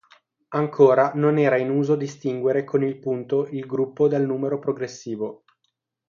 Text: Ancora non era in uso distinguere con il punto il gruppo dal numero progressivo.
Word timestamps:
Ancora 0.55 1.11
non 1.13 1.37
era 1.37 1.57
in 1.57 1.69
uso 1.69 1.95
distinguere 1.95 2.63
con 2.63 2.83
il 2.83 2.97
punto 2.97 3.45
il 3.45 3.67
gruppo 3.67 4.07
dal 4.07 4.25
numero 4.25 4.57
progressivo. 4.57 5.43